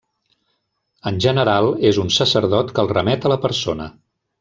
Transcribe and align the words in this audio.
En 1.11 1.19
general, 1.27 1.71
és 1.93 2.01
un 2.07 2.11
sacerdot 2.19 2.77
que 2.77 2.87
el 2.87 2.93
remet 2.97 3.29
a 3.33 3.37
la 3.39 3.43
persona. 3.49 3.93